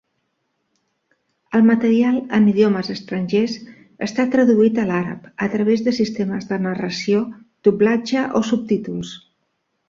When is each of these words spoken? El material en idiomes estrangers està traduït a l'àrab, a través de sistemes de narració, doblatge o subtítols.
El 1.57 1.65
material 1.65 2.15
en 2.37 2.47
idiomes 2.51 2.89
estrangers 2.93 3.57
està 4.07 4.25
traduït 4.37 4.81
a 4.85 4.87
l'àrab, 4.93 5.29
a 5.49 5.51
través 5.57 5.85
de 5.89 5.95
sistemes 5.99 6.49
de 6.53 6.59
narració, 6.65 7.21
doblatge 7.69 8.25
o 8.41 8.43
subtítols. 8.51 9.15